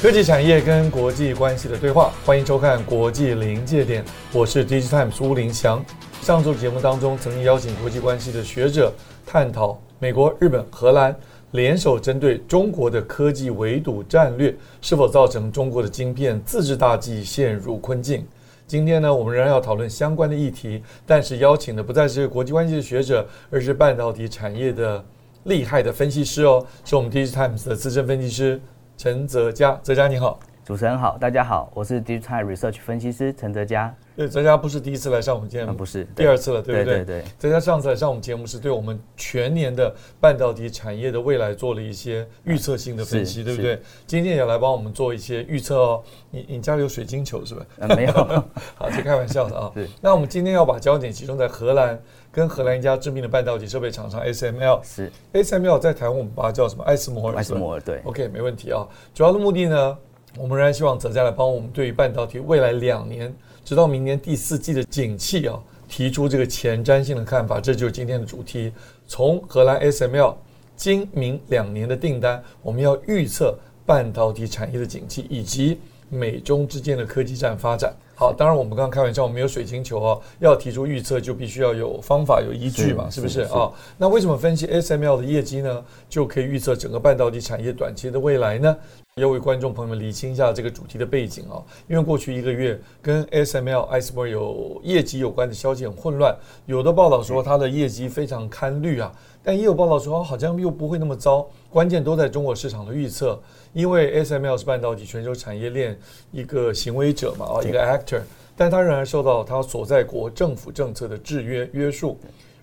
[0.00, 4.00] 科技产业跟国际关系的对话，欢迎收看《国际临界点》，
[4.32, 5.84] 我是 Digitimes 巫凌祥。
[6.22, 8.92] 上周节目当中，曾经邀请国际关系的学者
[9.26, 11.14] 探讨美国、日本、荷兰
[11.50, 18.24] 联手针对中国的科技围堵战略，是否造成中国的晶片自制大计陷入困境。
[18.68, 25.04] 今天呢，我们仍然要讨论相关的议题，但是邀请的不再是国际关系的学者，而是半导体产业的
[25.42, 28.60] 厉害的分析师哦，是我们 Digitimes 的资深分析师。
[28.98, 33.96] 陈泽佳，泽佳你好，主持人好，大家好，我是 Digitimes Research 分析师陈泽佳。
[34.14, 36.96] 对，泽佳不是第一次来上我们节目，不是第二次了，对不对？
[36.96, 37.24] 对对。
[37.38, 43.80] 泽佳上次来上我们节目是对我们全年的半导体产业的未来做了一些预测性的分析，对不对？
[44.06, 46.02] 今天也来帮我们做一些预测哦。
[46.30, 47.64] 你你家里有水晶球是吧？
[47.78, 48.12] 嗯，没有，
[48.76, 49.72] 好，这开玩笑的啊。
[49.74, 49.88] 是。
[50.02, 51.98] 那我们今天要把焦点集中在荷兰。
[52.30, 56.84] 跟荷兰一家知名的半导体设备厂商 ASML 是 ASML 在台湾我们把它叫什么？
[56.84, 57.34] 艾斯摩尔。
[57.34, 58.00] 艾斯摩尔对。
[58.04, 58.86] OK，没问题啊。
[59.14, 59.98] 主要的目的呢，
[60.38, 65.58] 我们仍然希望泽佳来帮我们对于半导体未来两年，直到明年第四季的景气啊，
[65.88, 67.60] 提出这个前瞻性的看法。
[67.60, 68.72] 这就是今天的主题。
[69.08, 70.34] 从荷兰 ASML
[70.76, 75.78] 今明两年的订单，我们要预测半导体产业的景气以及
[76.08, 77.92] 美中之间的科技战发展。
[78.14, 83.74] 好，当然我们刚刚开玩笑，我们没有水晶球哦，要提出预测就必须要有方法、有依据嘛，是，是不是啊、哦？
[83.96, 85.84] 那为什么分析 ASML 的业绩呢？
[86.08, 88.76] 就可以预测整个半导体产业短期的未来呢？
[89.18, 96.36] 要为观众朋友们理清一下这个主题的背景啊、哦，因为过去一个月跟 ASML、艾斯摩尔有业绩有关的消息很混乱，
[96.66, 99.12] 有的报道说它的业绩非常堪虑啊，
[99.42, 103.40] 但也有报道说好像又不会那么糟，关键都在中国市场的预测。
[103.74, 105.96] 因为 ASML 是半导体全球产业链
[106.32, 108.22] 一个行为者嘛，啊，一个 actor，
[108.56, 112.18] 但它仍然受到它所在国政府政策的制约约束，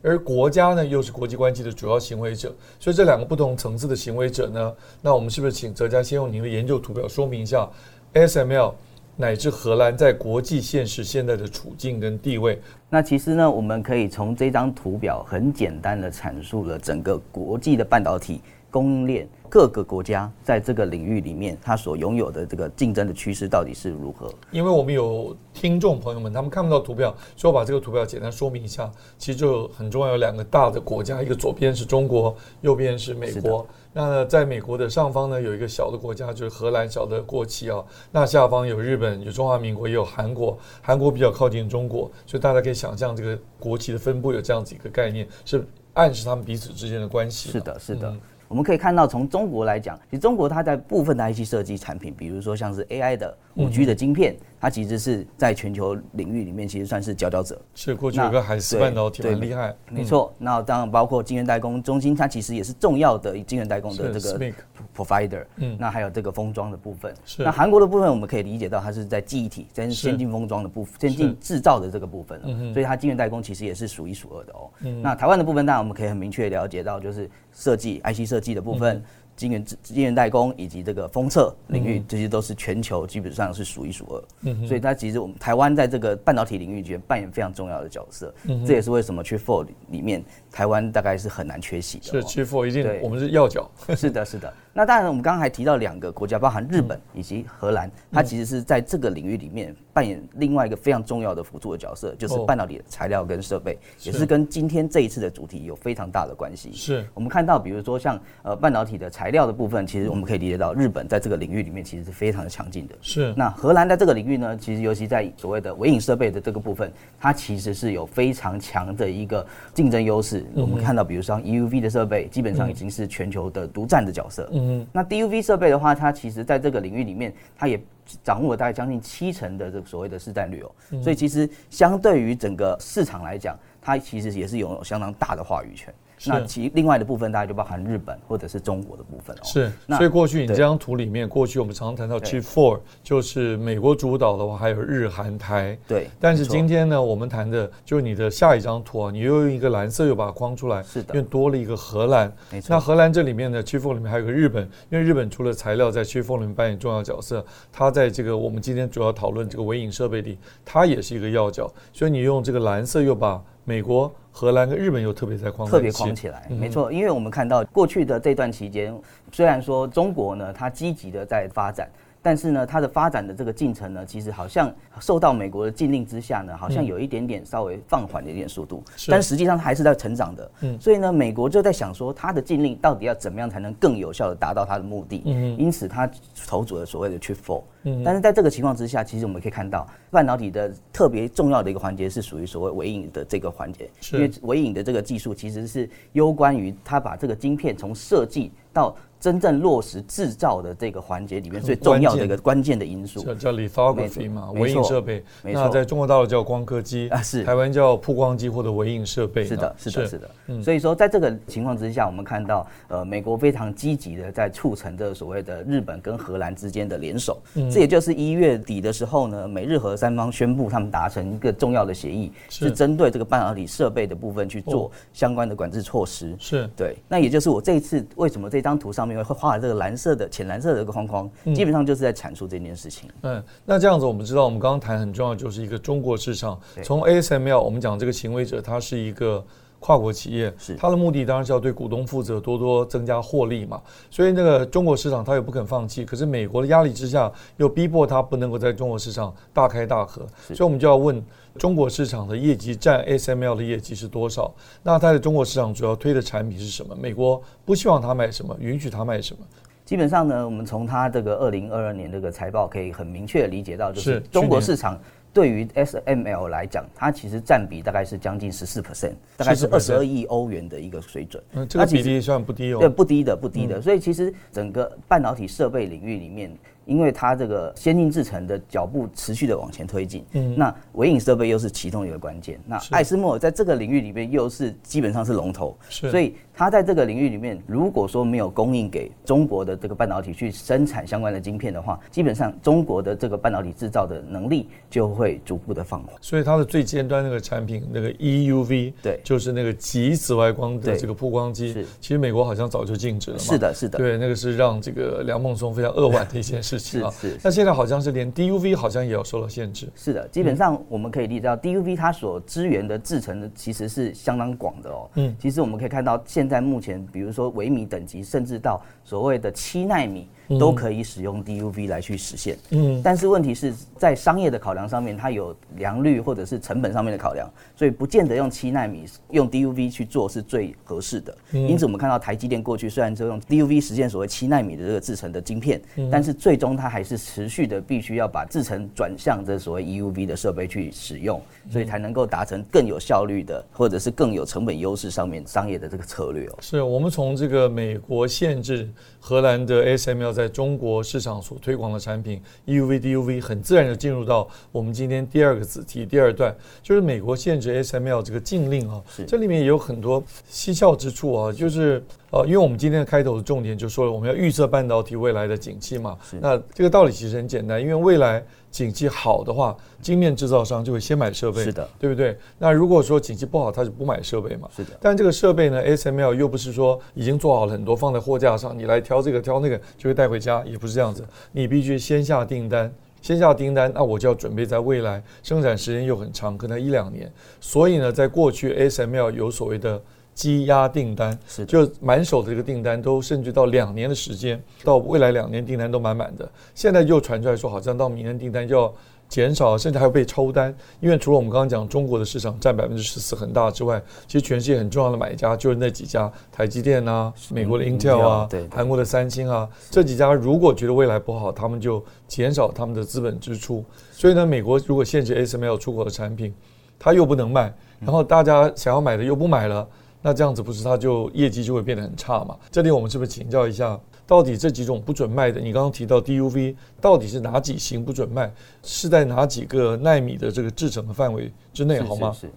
[0.05, 7.67] 而国家呢又是国际关系的主要行为者，所以这两个不同层次的行为者呢，那我们是不是请哲嘉先用您的研究图表说明一下
[8.13, 8.75] ，SML，
[9.16, 12.61] 乃至荷兰在国际现实现在的处境跟地位？
[12.88, 18.41] 那其实呢，我们可以从这张图表很简单的阐述了整个国际的半导体
[18.75, 19.25] 供应链。
[19.47, 24.30] 各个国家在这个领域里面，它所拥有的这个竞争的趋势到底是如何？
[24.52, 28.91] 因为我们有听众朋友们，他们看不到图表，所以我把这个图表简单说明一下。
[29.18, 33.66] 其实就很重要，有两个大的国家，一个左边是中国，右边是美国。
[33.94, 37.81] 那在美国的上方呢，有一个小的国家，就是荷兰，小的国旗啊。
[38.12, 40.58] 那下方有日本，有中华民国，也有韩国。
[40.81, 47.52] 韩国比较靠近中国，所以大家可以想象这个国旗的分布有这样子一个概念，是暗示他们彼此之间的关系。
[47.52, 48.09] 是的，是的。
[48.09, 48.19] 嗯
[48.55, 54.33] 我们可以看到，从中国来讲，其实中国它在部分的 IC 设计产品，比如说像是 AI 的五 G 的晶片，
[54.66, 57.62] 它其实是在全球领域里面其实算是佼佼者。
[57.76, 60.34] 是过去有个海思半导体很厉害，没错。
[60.40, 64.52] 那当然包括晶圆代工中心，它其实也是重要的晶圆代工的这个
[64.98, 65.46] provider。
[65.58, 67.14] 嗯，那还有这个封装的部分。
[67.28, 67.44] 是。
[67.44, 72.42] 那韩国的部分，我们可以理解到它是在记忆体、在先进封装的部分、先进制造的这个部分。
[72.44, 74.72] 嗯，所以它晶圆代工其实也是数一数二的哦。
[74.80, 75.00] 嗯。
[75.00, 79.03] 那台湾的部分，当然我们可以很明确了解到，就是设计 IC 设计的部分。
[79.35, 84.23] 晶圆、晶圆代工以及这个封测领域，这些都是全球基本上是数一数二。
[84.41, 88.34] 嗯，所以它其实我们台湾在这个半导体领域里面扮演非常重要的角色。
[88.44, 92.06] 嗯，这也是为什么去 Four 里面台湾大概是很难缺席的。
[92.06, 93.69] 是去 Four 一定，我们是要角。
[93.96, 94.53] 是的，是的。
[94.78, 106.73] 那当然，我们刚刚还提到两个国家，包含日本以及荷兰，它其实是在这个领域里面扮演另外一个非常重要的辅助的角色，就是半导体的材料跟设备，也是跟今天这一次的主题有非常大的关系。
[106.73, 112.94] 是我们看到，比如说像呃半导体的材材料的部分，其实我们可以理解到，日本在这个领域里面其实是非常的强劲的。
[113.02, 113.34] 是。
[113.35, 120.46] 那荷兰在这个领域呢，其实尤其在所谓的微影设备的这个部分，它其实是有非常强的一个竞争优势。
[120.53, 124.47] 我们看到，比如说 EUV 的设备，基本上已经是全球的独占的角色。
[124.52, 124.65] 嗯。
[124.91, 127.79] 那 DUV 设备的话，它其实在这个领域里面，它也
[128.23, 130.72] 掌握了大概将近七成的这个所谓的市占率哦。
[131.02, 135.94] 所以其实相对于整个市场来讲，它其实也是拥有相当大的话语权。
[136.26, 139.41] 那其另外的部分大概就包含日本或者是中国的部分哦。
[139.44, 145.78] 是，所以过去你这张图里面，过去我们常常谈到 Chip Four，就是美国主导的话，还有日韩台。
[145.88, 146.08] 对。
[146.20, 152.32] 但是今天呢，我们谈的就是你的下一张图啊，你又用一个蓝色又把它框出来，是的，因为多了一个荷兰。
[152.52, 152.68] 没错。
[152.70, 161.72] 那荷兰这里面呢，Chip Four 里面还有个日本，因为日本除了材料在 Chip Four 里面扮演重要角色，它在这个我们今天主要讨论这个微影设备里，它也是一个要角。
[161.94, 164.09] 所以你用这个蓝色又把美国。
[164.38, 168.94] 荷兰跟日本又特别在狂特别狂起来，没错，因为我们看到过去的这段期间，
[169.32, 171.90] 虽然说中国呢，它积极的在发展。
[172.25, 180.51] 但是呢，它的发展的这个进程呢，其实好像受到美国的禁令之下呢，好像有一点点稍微放缓了一点速度，嗯、但实际上还是在成长的。
[180.61, 185.22] 嗯，所以呢，美国就在想说，它的禁令到底要怎么样才能更有效的达到它的目的？
[185.27, 186.09] 嗯，因此它
[186.47, 187.61] 投组了所谓的 Chip Four。
[187.83, 205.23] 嗯，但是在这个情况之下，其实我们可以看到，半导体的特别重要的一个环节是属于所谓微影的这个环节，因为微影的这个技术其实是攸关于它把这个晶片从设计到真正落实制造的这个环节里面最重要的一个关键的因素，叫叫 lithography 嘛，微影设备。
[205.41, 209.44] 那在中国大陆叫光刻机啊，是台湾叫曝光机或者微影设备。
[209.46, 210.62] 是的，是的，是的。
[210.62, 217.41] 所以说，在这个情况之下，我们看到呃，美国非常积极的在促成这所谓的日本跟荷兰之间的联手。
[217.72, 226.35] 这也就是一月底的时候呢，美日荷三方宣布他们达成一个重要的协议，是针对这个半导体设备的部分去做相关的管制措施。
[226.38, 226.96] 是对。
[227.08, 229.16] 那也就是我这一次为什么这张图上面。
[229.25, 233.09] 会画这个蓝色的、浅蓝色的一个框框，基本上就是在阐述这件事情。
[233.22, 236.59] 嗯，那这样子我们知道，我们刚刚谈很重要，就是一个中国市场。
[236.84, 239.43] 从 ASML，我们讲这个行为者，他是一个
[239.85, 243.79] 跨国企业，是他的目的当然是要对股东负责，多多增加获利嘛。
[244.09, 250.26] 所以那个中国市场他又不肯放弃，可是美国的压力之下，又逼迫他不能够在中国市场大开大合。
[250.47, 251.23] 所以我们就要问。
[251.58, 254.53] 中国市场的业绩占 ASML 的业绩是多少？
[254.84, 256.93] 那它在中国市场主要推的产品是什么？
[257.00, 259.39] 美国不希望它卖什么，允许它卖什么？
[259.86, 265.00] 基本上呢，我们从它这个二零二二年这个财报可以很明确的理解到，就是中国市场
[265.36, 271.43] 对于 ASML 来讲，它其实占比大概是将近十四 percent，大概是二十二亿欧元的一个水准。
[271.51, 272.79] 嗯，这个比例算不低哦。
[272.79, 273.82] 对，不低的，不低的。
[273.82, 276.50] 所以其实整个半导体设备领域里面。
[276.86, 282.60] 因为它这个先进制程的脚步持续的往前推进，嗯，那微影设备又是其中一个关键。
[282.65, 296.15] 那艾斯莫尔在这个领域里面又是基本上是龙头，是，所以它在这个领域里面，如果说没有供应给中国的这个半导体去生产相关的晶片的话，基本上中国的这个半导体制造的能力就会逐步的放缓。
[296.22, 303.43] 所以它的最尖端那个产品，那个 EUV，对，就是那个极紫外光的这个曝光机，是，其实美国好像早就禁止了嘛。
[303.43, 306.75] 是的，是的，对，那个是让这个梁孟松非常扼腕的一件事。
[306.79, 309.88] 是是，那现在好像是连 DUV 好像也要受到限制。
[309.95, 315.10] 是的，基本上我们可以理解到 DUV 它所支援的制程其实是相当广的哦。
[315.15, 320.27] 嗯，其实我们可以看到，现在目前比如说微米等级，甚至到所谓的七纳米。
[320.60, 331.36] 都可以使用 DUV 来去实现，嗯，但是问题是在商业的考量上面，它有良率或者是成本上面的考量，所以不见得用七纳米用 DUV 去做是最合适的。
[331.51, 335.81] 因此，我们看到台积电过去虽然就用 DUV 实现所谓七纳米的这个制成的晶片，
[336.12, 346.56] 但是最终它还是持续的必须要把制程转向这所谓 EUV 的设备去使用，所以才能够达成更有效率的或者是更有成本优势上面商业的这个策略哦。
[346.62, 348.89] 是我们从这个美国限制
[349.20, 350.36] 荷兰的 ASML。
[350.36, 368.44] 在中国市场所推广的产品 EUV、DUV 很自然的进入到我们今天第二个子题第二段，就是美国限制 ASML 这个禁令啊，这里面也有很多蹊跷之处啊，就是呃，因为我们今天的开头的重点就说了，我们要预测半导体未来的景气嘛，那这个道理其实很简单，因为未来。
[368.76, 372.38] 景气好的话，晶面制造商就会先买设备，是的，对不对？
[372.58, 374.90] 那如果说景气不好，他就不买设备嘛，是的。
[375.00, 381.26] 但这个设备呢，ASML 又不是说已经做好了很多放在货架上，你来挑这个挑那个就会带回家，也不是这样子。
[381.54, 387.32] 你必须先下订单，先下订单，那我就要准备在未来生产时间又很长，可能一两年。
[387.62, 390.02] 所以呢，在过去 ASML 有所谓的。
[390.36, 396.48] 积压订单是就满手的这个订单都甚至到两年的时间，到未来两年订单都满满的。
[396.75, 398.94] 现在又传出来说，好像到明年订单就要
[399.30, 400.75] 减少，甚至还要被抽单。
[401.00, 413.84] 因为除了我们刚刚讲中国的市场占百分之十四很大之外，其实全世界很重要的买家就是那几家，台积电啊，美国的 Intel 啊，对，韩国的三星啊，这几家如果觉得未来不好，他们就减少他们的资本支出。
[414.12, 416.54] 所以呢，美国如果限制 ASML 出口的产品，
[417.00, 419.88] 它又不能卖，然后大家想要买的又不买了。
[420.25, 422.58] 那这样子不是它就业绩就会变得很差嘛？
[422.72, 425.62] 这里我们是不是请教一下，到底这几种不准卖的？
[425.62, 428.51] 你刚刚提到 DUV，到底是哪几型不准卖？
[428.82, 432.00] 是在哪几个纳米的这个制程的范围之内？
[432.00, 432.32] 好吗？
[432.34, 432.51] 是，是，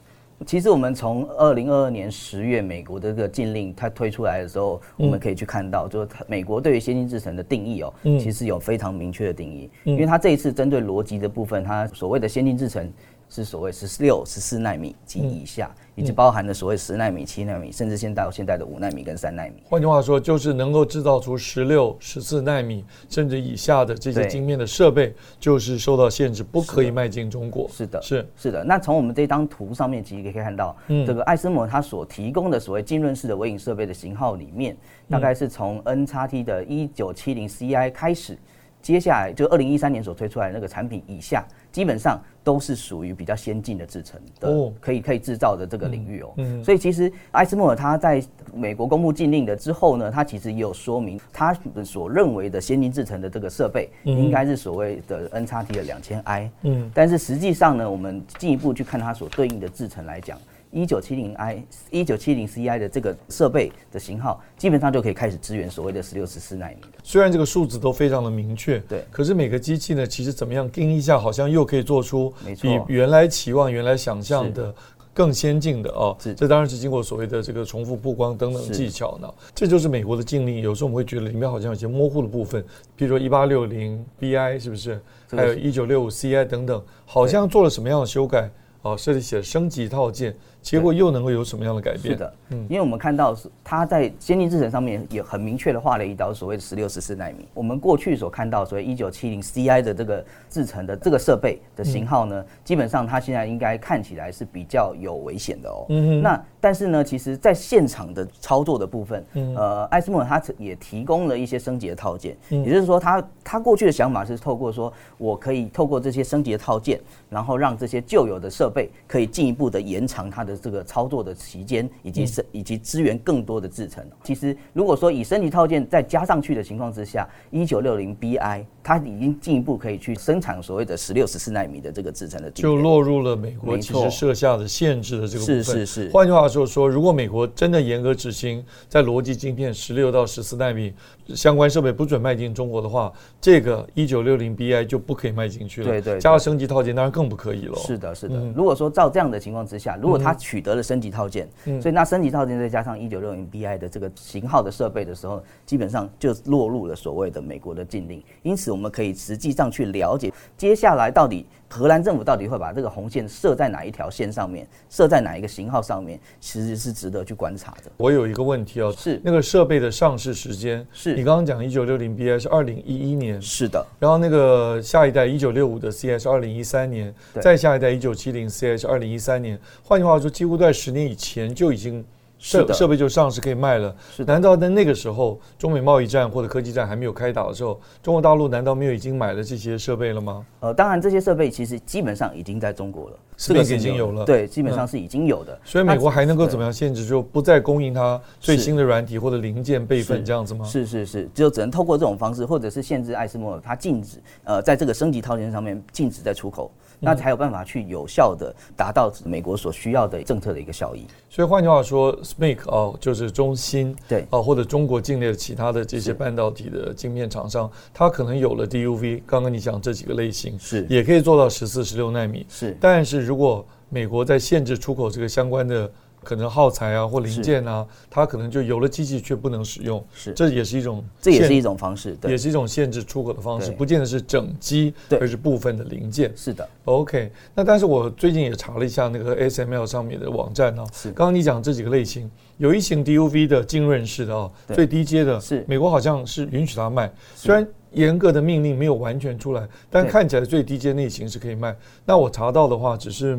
[0.46, 12.90] 其实我们从二零二二年十月美国的这个禁令它推出来的时候，我们可以去看到，就是美国对于先进制程的定义哦，其实有非常明确的定义，因为它这一次针对逻辑的部分，它所谓的先进制程。
[13.30, 19.55] 是所谓十六、十四纳米及以下，以及包含的所谓十纳米、七纳米，甚至现在有现在的五纳米跟三纳米。
[19.64, 27.69] 换句话说，就是能够制造出十六、十四纳米甚至以下的这些晶片的设备，就是受到限制，不可以卖进中国。
[27.69, 28.62] 是的，是是的。
[28.62, 34.76] 那从我们这张图上面，其实可以看到，这个艾斯摩它所提供的所谓浸润式的微影设备的型号里面，
[35.11, 38.38] 大概是从 N 叉 T 的一九七零 CI 开始。
[38.80, 46.32] 接下来就二零一三年所推出来的那个产品以下，基本上都是属于比较先进的制程的，可以可以制造的这个领域哦。
[46.37, 48.23] 嗯，所以其实艾斯莫尔他在
[48.54, 51.54] 美国公布禁令的之后呢，他其实也有说明他
[51.85, 56.50] 所认为的先进制程的这个设备，应该是所谓的 N 叉 T 的两千 I。
[56.62, 60.38] 嗯，但是实际上呢，我们进一步去看它所对应的制程来讲。
[60.70, 66.76] 一九七零 I、一九七零 CI 的这个设备的型号，基本上就可以开始支援所谓的十六、十四纳米。
[67.02, 74.75] 虽然这个数字都非常的明确，对，可是每个机器呢，其实怎么样盯一下，好像又可以做出比原来期望、原来想象的
[75.14, 76.16] 更先进的哦。
[76.37, 79.32] 这当然是经过所谓的这个重复曝光等等技巧呢。
[79.54, 82.62] 这就是美国的禁令，有时候我们会觉得里面好像有些模糊的部分，
[82.94, 85.00] 比如说一八六零 BI 是不是？
[85.30, 88.50] 还有一九六五 CI 等等，好像做了什么样的修改？
[88.82, 90.34] 哦，这里写升级套件。
[90.60, 92.02] 结果又能够有什么样的改变？
[92.02, 97.46] 是的，嗯，因为我们看到是他在先进制程上面也很明确的画了一道，所谓的十六、十四纳米。
[97.54, 105.86] 我们过去所看到所谓一九七零 CI 的这个制程的这个设备的型号呢，基本上它现在应该看起来是比较有危险的哦。
[105.88, 109.24] 嗯，那但是呢，其实在现场的操作的部分，
[109.56, 117.00] 呃，艾斯莫尔他也提供了一些升级的套件，也就是说，他他过去的想法是透过说我可以透过这些升级的套件，
[117.30, 120.59] 然后让这些旧有的设备可以进一步的延长它的。
[120.59, 124.05] 这个操作的期间，以及是以及支援更多的制程。
[124.25, 135.62] 其实，如果说以升级套件再加上去的情况之下，一九六零 BI 它已经进一步可以去生产所谓的十六、十四纳米的这个制程的，就落入了美国其实设下的限制的这个部分。
[135.62, 136.11] 是是是。
[136.11, 140.93] 换句话说说，如果美国真的严格执行在逻辑晶片十六到十四纳米
[141.35, 145.88] 相关设备不准卖进中国的话，这个一九六零 BI 就不可以卖进去了。
[145.88, 146.19] 对对。
[146.19, 147.76] 加了升级套件，当然更不可以了。
[147.76, 148.37] 是的，是的。
[148.57, 158.23] 如果说照这样的情况之下，如果它取得了升级套件，嗯、所以那升级套件再加上一九六零 BI 的这个型号的设备的时候，基本上就落入了所谓的美国的禁令。
[158.42, 167.90] 因此，我们可以实际上去了解，接下来到底荷兰政府到底会把这个红线设在哪一条线上面，设在哪一个型号上面，其实是值得去观察的。
[167.98, 179.58] 我有一个问题哦，是那个设备的上市时间，是你刚刚讲一九六零 BI 是二零一一年，是的，然后那个下一代一九六五的 CI 是二零一三年，再下一代一九七零 CI 是二零一三年。
[179.82, 182.04] 换句话说，几乎在十年以前就已经
[182.38, 183.95] 设设备就上市可以卖了。
[184.14, 190.47] 是，难道在那个时候中美贸易战或者科技战还没有开打的时候，中国大陆难道没有已经买了这些设备了吗？
[190.61, 194.25] 呃，当然这些设备其实基本上已经在中国了，这个已经有了。
[194.25, 195.52] 对，基本上是已经有的。
[195.52, 200.64] 嗯、所以美国还能够怎么样限制，就不再供应它最新的软体或者零件备份这样子吗？
[200.64, 206.71] 是是是，就只能透过这种方式，或者是限制艾斯摩尔它禁止呃在这个升级套件上面禁止再出口。
[207.00, 211.07] 那才有办法去有效的达到美国所需要的政策的一个效益。
[211.28, 222.76] 所以换句话说，SMIC 哦，就是中芯对哦，或者中国境内的其他的这些半导体的晶片厂商，它可能有了 DUV，刚刚你讲这几个类型是也可以做到十四、十六纳米是。
[222.81, 225.90] 但是如果美国在限制出口这个相关的。
[226.28, 230.30] 可能耗材啊或零件啊，它可能就有了机器却不能使用，是。
[230.35, 236.30] 这也是一种，这也是一种方式，对，也是一种限制出口的方式，不见得是整机，而是部分的零件。
[236.37, 237.32] 是的，OK。
[237.54, 241.11] 那但是我最近也查了一下那个 ASML 上面的网站啊，是。
[241.12, 245.64] 刚刚你讲这几个类型，有一型 DUV 的浸润式的啊，最低阶的，是。
[245.66, 251.75] 美国好像是允许它卖，虽然严格的命令没有完全出来，但看起来最低阶类型是可以卖。
[252.04, 253.38] 那我查到的话，只是。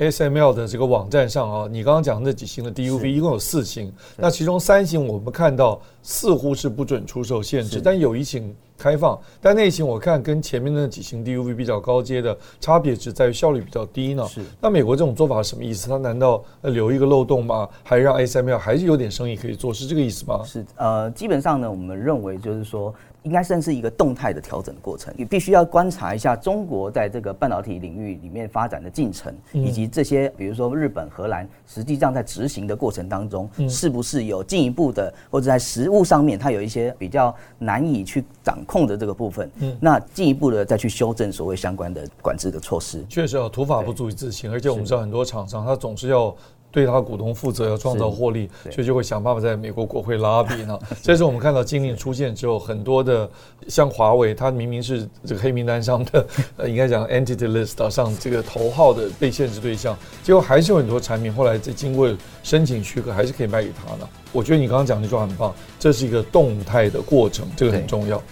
[0.00, 14.26] ASML 的这个网站上啊，你刚刚讲的那几型的 DUV 一共有四型，那其中三型我们看到似乎是不准出售限制，但有一型开放，但那一型我看跟前面那几型 DUV 比较高阶的差别只在于效率比较低呢。
[14.26, 15.86] 是，那美国这种做法是什么意思？
[15.86, 17.68] 它难道留一个漏洞吗？
[17.82, 19.70] 还是让 ASML 还是有点生意可以做？
[19.74, 20.42] 是这个意思吗？
[20.46, 22.94] 是，呃，基本上呢，我们认为就是说。
[23.22, 39.50] 应该算是一个动态的调整的过程，你必须要观察一下中国在这个半导体领域里面发展的进程，以及这些比如说日本、荷兰，实际上在执行的过程当中，是不是有进一步的，或者在实物上面它有一些比较难以去掌控的这个部分，
[39.80, 43.04] 那进一步的再去修正所谓相关的管制的措施。
[43.08, 46.34] 确实啊，土法不足以自行，而且我们知道很多厂商他总是要。
[46.70, 50.78] 对他股东负责，要创造获利，所以就会想办法在美国国会拉比呢。
[51.02, 53.28] 这是我们看到禁令出现之后，很多的
[53.68, 62.08] 像华为，它明明是这个黑名单上的，呃，应该讲 entity list 上这个头号的被限制对象，结果还是有很多产品后来在经过
[62.42, 64.08] 申请许可，还是可以卖给他呢。
[64.32, 68.22] 我觉得你刚刚讲那句话很棒，这是一个动态的过程，这个很重要。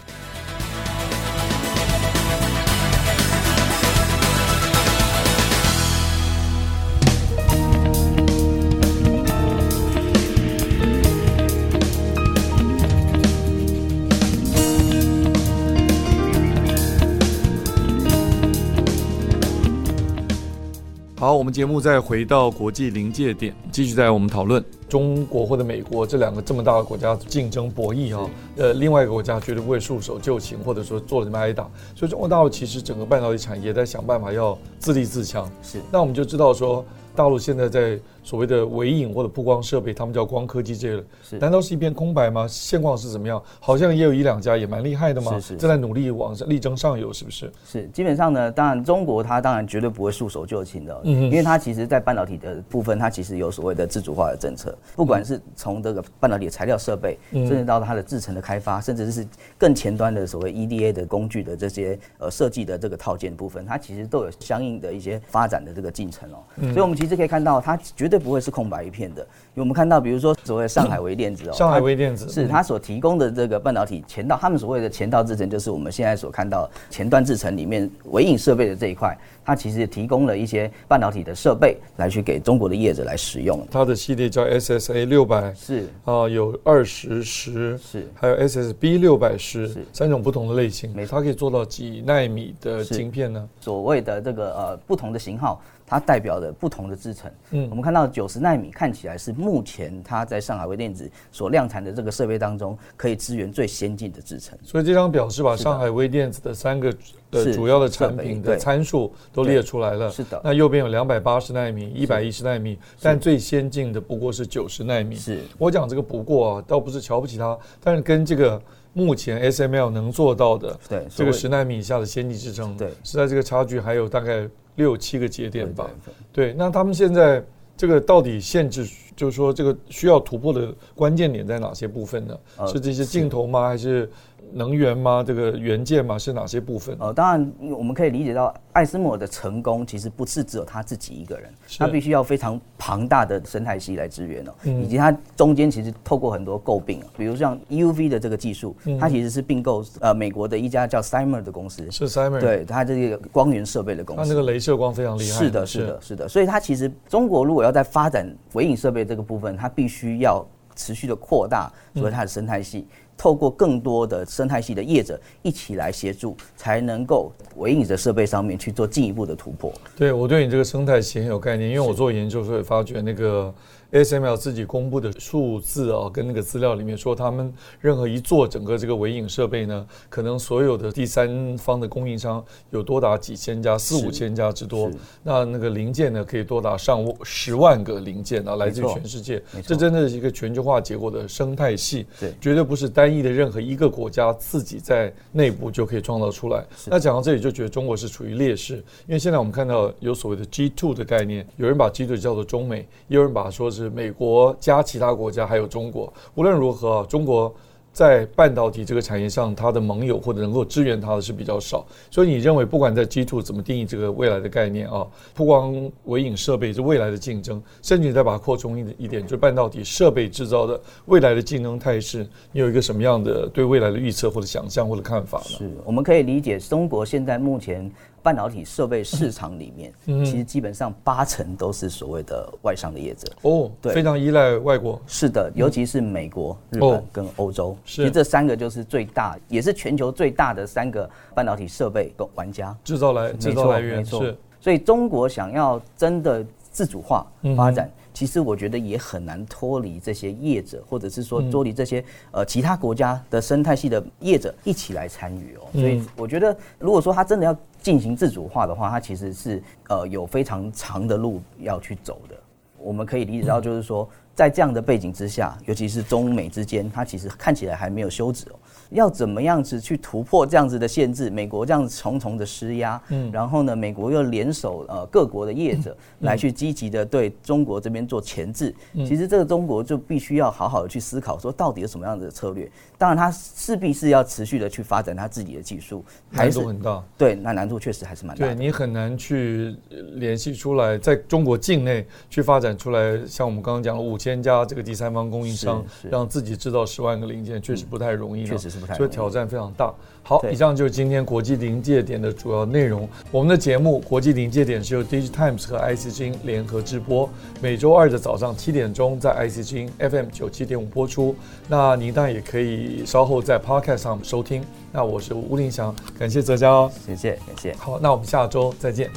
[21.39, 24.61] 我们节目再回到国际临界点，继续在我们讨论。
[24.89, 35.51] 中国或者美国这两个这么大的国家竞争博弈啊，呃，另外一个国家绝对不会束手就擒，或者说做了什么挨打，所以中国大陆其实整个半导体产业在想办法要自立自强。
[35.63, 36.85] 是，那我们就知道说。
[37.17, 42.47] 大陆现在在所谓的微影或者曝光设备，他们叫光科技，这个是难道是一片空白吗？
[42.49, 43.43] 现况是怎么样？
[43.59, 47.53] 好像也有一两家也蛮厉害的嘛，是是正在努力往上力争上游，是不是？
[47.67, 59.27] 是，基本上呢，当然中国它当然绝对不会束手就擒的，嗯，因为它其实在半导体的部分，它其实有所谓的自主化的政策，不管是从这个半导体的材料设备，甚至到它的制程的开发，甚至是
[59.59, 66.39] 更前端的所谓 EDA 的工具的这些呃设计的这个套件部分，它其实都有相应的一些发展的这个进程哦。
[66.73, 67.19] 所以我们其实。
[67.19, 69.23] 可以看到，它绝对不会是空白一片的。
[69.23, 83.67] 因为我们看到，比如说所谓上海微电子哦，上海微电子是它所提供的这个半导体前道，他们所谓的前道制程，就是我们现在所看到前端制程里面微影设备的这一块，它其实提供了一些半导体的设备来去给中国的业者来使用。
[83.71, 90.95] 它的系列叫 SSA 六百，是啊，有二十十，是还有 SSB 六百十，三种不同的类型。
[91.07, 93.49] 它可以做到几纳米的晶片呢？
[93.59, 95.63] 所谓的这个呃不同的型号。
[95.89, 104.59] 它代表的不同的制程，嗯，我们看到九十纳米看起来是目前它在上海微电子所量产的这个设备当中可以支援最先进的制程。
[104.63, 106.93] 所以这张表是把上海微电子的三个
[107.31, 110.11] 的主要的产品的参数都列出来了。
[110.11, 110.39] 是的。
[110.45, 115.17] 那右边有两百八十纳米、一百一十纳米，但最先进的不过是九十纳米。
[115.17, 115.41] 是。
[115.57, 118.61] 我讲这个不过啊，倒不是瞧不起它，但是跟这个
[118.93, 124.47] 目前 SML 能做到的，对，这个十纳米以下的先进制程，对，是在这个差距还有大概。
[124.79, 125.91] 六七个节点吧，
[126.33, 127.45] 对，那他们现在
[127.77, 132.39] 这个到底限制，就是说这个需要突破的关键点在哪些部分呢？
[132.67, 133.69] 是这些镜头吗？
[133.69, 134.11] 还是？
[134.53, 135.23] 能源吗？
[135.27, 136.19] 这个元件吗？
[136.19, 136.97] 是哪些部分？
[137.01, 162.87] 呃，当然，我们可以理解到艾斯摩尔的成功其实不是只有他自己一个人，他必须要非常庞大的生态系来支援哦，以及他中间其实透过很多购并，比如像 EUV 的这个技术，它其实是并购呃美国的一家叫 Simer 的公司，是 Simer，对，它这个光源设备的公司，它那个镭射光非常厉害，是的，是的，是的，所以它其实中国如果要在发展微影设备这个部分，它必须要持续的扩大所以它的生态系。
[163.19, 169.71] 透过更多的生态系的业者一起来协助，才能够为你的设备上面去做进一步的突破。
[169.95, 173.53] 对，我对你这个生态系很有概念，因为我做研究所以发觉那个。
[173.91, 184.91] ASML 自己公布的数字啊，跟那个资料里面说，他们任何一座整个这个微影设备呢，可能所有的第三方的供应商有多达几千家，四五千家之多。
[185.23, 189.43] 那那个零件呢，可以多达上十万个零件啊，来自于全世界。
[189.65, 196.63] 这真的是一个全球化结果的生态系，对，绝对不是单一的任何一个国家自己在内部就可以创造出来。
[196.85, 198.75] 那讲到这里，就觉得中国是处于劣势，
[199.07, 203.78] 因为现在我们看到有所谓的 G two 的概念，有人把 G two 叫做中美，也有人把它说是。
[203.79, 206.13] 是美国加其他国家，还有中国。
[206.35, 207.55] 无论如何，中国
[207.93, 211.87] 在半导体这个产业上，它的盟友或者能够支援它的是比较少。
[212.11, 225.45] 所以，你认为不管在 G2 怎么定义这个未来的概念啊，不光微影设备是未来的竞争，甚至你再把它扩充一一点，就是半导体设备制造的未来的竞争态势，你有一个什么样的对未来的预测或者想象或者看法呢？
[225.45, 227.91] 是，我们可以理解，中国现在目前。
[228.29, 229.91] 半导体设备市场里面，
[230.23, 235.01] 其实基本上八成都是所谓的外商的业者哦，对，非常依赖外国。
[235.07, 242.77] 是的，尤其是美国、日本跟欧洲，其实这三个就是最大，也是全球最大的三个半导体设备的玩家。
[242.85, 244.23] 制造来制造来源，没错。
[244.61, 247.91] 所以中国想要真的自主化发展。
[248.15, 255.69] 其实我觉得也很难脱离这些业者，或者是说脱离这些呃其他国家的生态系的业者一起来参与哦。
[255.73, 262.35] 所以我觉得，如果说他真的要进行自主化的话，它其实是呃有非常长的路要去走的。
[262.79, 264.09] 我们可以理解到，就是说。
[264.39, 268.55] 在这样的背景之下，尤其是中美之间，它其实看起来还没有休止哦。
[268.91, 271.29] 要怎么样子去突破这样子的限制？
[271.29, 278.75] 美国这样子重重的施压，嗯，然后呢，美国又联手呃各国的业者来去积极的对中国这边做钳制。
[278.95, 282.71] 其实这个中国就必须要好好的去思考，说到底有什么样子的策略。
[282.97, 287.05] 当然，它势必是要持续的去发展它自己的技术，难度很大。
[287.17, 288.55] 对，那难度确实还是蛮大的。
[288.55, 289.77] 对，你很难去
[290.15, 294.39] 联系出来，在中国境内去发展出来，像我们刚刚讲了五千。
[294.39, 299.93] 家这个第三方供应商，让自己制造十万个零件，确实不太容易，确实是不太，所以挑战非常大。
[300.23, 303.09] 好，以上就是今天国际临界点的主要内容。
[303.31, 307.29] 我们的节目《国际临界点》是由 DigiTimes 和 IC 之音联合直播，
[307.63, 311.35] 每周二的早上七点钟在 IC 之音 FM 九七点五播出。
[311.67, 314.63] 那您当然也可以稍后在 Podcast 上收听。
[314.93, 317.75] 那我是吴林祥，感谢泽佳哦，谢谢，感谢。
[317.79, 319.11] 好，那我们下周再见。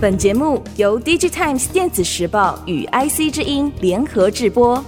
[0.00, 4.82] 本节目由 DigiTimes 电子时报与 IC 之音联合制播。